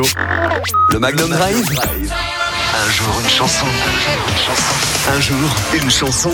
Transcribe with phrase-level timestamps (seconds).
[0.00, 0.20] radio.
[0.90, 1.64] Le Magnum Drive.
[2.72, 3.66] Un jour une chanson.
[5.08, 5.36] Un jour
[5.74, 6.30] une chanson.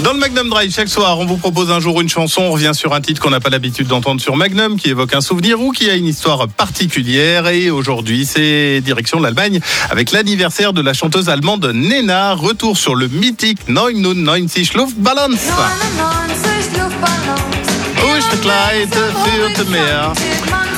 [0.00, 2.42] Dans le Magnum Drive, chaque soir, on vous propose un jour une chanson.
[2.42, 5.20] On revient sur un titre qu'on n'a pas l'habitude d'entendre sur Magnum, qui évoque un
[5.20, 7.46] souvenir ou qui a une histoire particulière.
[7.48, 9.60] Et aujourd'hui, c'est direction l'Allemagne
[9.90, 12.34] avec l'anniversaire de la chanteuse allemande Nena.
[12.34, 15.36] Retour sur le mythique 99 Luftballons.
[15.36, 16.72] 99
[19.38, 20.75] Luftballons.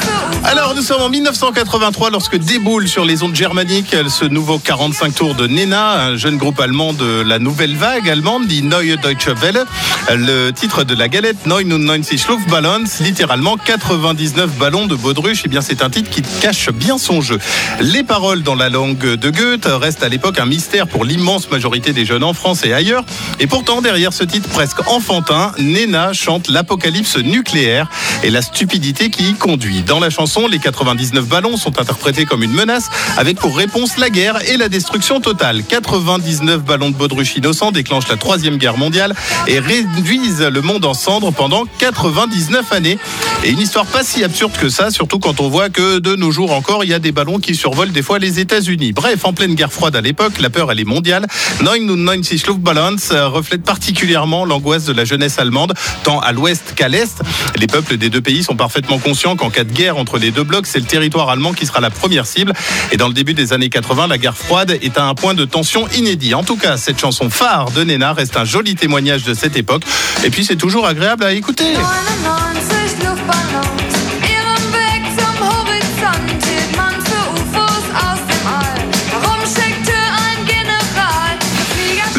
[0.50, 5.34] Alors, nous sommes en 1983 lorsque déboule sur les ondes germaniques ce nouveau 45 tours
[5.34, 9.66] de Nena, un jeune groupe allemand de la nouvelle vague allemande, dit Neue Deutsche Welle.
[10.08, 15.42] Le titre de la galette, 99 Luftballons, littéralement 99 ballons de baudruche.
[15.44, 17.38] Eh bien, c'est un titre qui cache bien son jeu.
[17.80, 21.92] Les paroles dans la langue de Goethe restent à l'époque un mystère pour l'immense majorité
[21.92, 23.04] des jeunes en France et ailleurs.
[23.40, 27.88] Et pourtant, derrière ce titre presque enfantin, Nena chante l'apocalypse nucléaire
[28.24, 29.82] et la stupidité qui y conduit.
[29.82, 34.10] Dans la chanson, les 99 ballons sont interprétés comme une menace, avec pour réponse la
[34.10, 35.62] guerre et la destruction totale.
[35.62, 39.14] 99 ballons de baudruche innocents déclenchent la troisième guerre mondiale
[39.46, 42.98] et réduisent le monde en cendres pendant 99 années.
[43.44, 46.32] Et une histoire pas si absurde que ça, surtout quand on voit que de nos
[46.32, 48.92] jours encore, il y a des ballons qui survolent des fois les États-Unis.
[48.92, 51.26] Bref, en pleine guerre froide à l'époque, la peur elle est mondiale.
[51.60, 52.96] 99 Luftballons
[53.30, 57.22] reflète particulièrement l'angoisse de la jeunesse allemande, tant à l'ouest qu'à l'est.
[57.56, 60.44] Les peuples des deux pays sont parfaitement conscients qu'en cas de guerre entre les deux
[60.44, 62.52] blocs, c'est le territoire allemand qui sera la première cible.
[62.90, 65.44] Et dans le début des années 80, la guerre froide est à un point de
[65.44, 66.34] tension inédit.
[66.34, 69.84] En tout cas, cette chanson phare de Nena reste un joli témoignage de cette époque.
[70.24, 71.64] Et puis, c'est toujours agréable à écouter.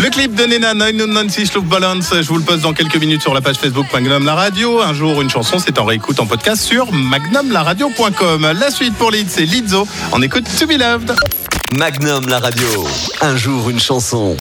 [0.09, 3.41] Le clip de Nena 99 Luftballons, je vous le poste dans quelques minutes sur la
[3.41, 4.81] page Facebook Magnum La Radio.
[4.81, 8.53] Un jour, une chanson, c'est en réécoute en podcast sur magnumlaradio.com.
[8.59, 9.87] La suite pour Lead, c'est Lizzo.
[10.11, 11.13] On écoute To Be Loved.
[11.77, 12.87] Magnum la radio.
[13.21, 14.35] Un jour une chanson.